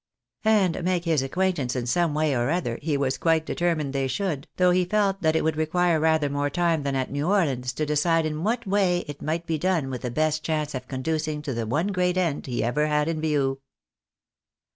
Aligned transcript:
And 0.45 0.83
make 0.83 1.05
his 1.05 1.21
acquaintance 1.21 1.75
in 1.75 1.85
some 1.85 2.15
way 2.15 2.35
or 2.35 2.49
other, 2.49 2.79
he 2.81 2.97
was 2.97 3.19
quite 3.19 3.45
determined 3.45 3.93
they 3.93 4.07
should, 4.07 4.47
though 4.57 4.71
he 4.71 4.83
felt 4.83 5.21
that 5.21 5.35
it 5.35 5.43
would 5.43 5.55
require 5.55 5.99
rather 5.99 6.27
more 6.27 6.49
time 6.49 6.81
than 6.81 6.95
at 6.95 7.11
New 7.11 7.29
Orleans, 7.29 7.71
to 7.73 7.85
decide 7.85 8.25
in 8.25 8.43
what 8.43 8.65
way 8.65 9.01
it 9.07 9.21
might 9.21 9.45
be 9.45 9.59
done 9.59 9.91
with 9.91 10.01
the 10.01 10.09
best 10.09 10.43
chance 10.43 10.73
of 10.73 10.87
conducing 10.87 11.43
to 11.43 11.53
the 11.53 11.67
one 11.67 11.89
great 11.89 12.17
end 12.17 12.47
he 12.47 12.63
ever 12.63 12.87
had 12.87 13.07
in 13.07 13.21
view. 13.21 13.59